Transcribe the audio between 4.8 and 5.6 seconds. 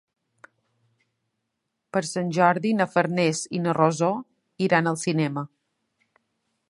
al cinema.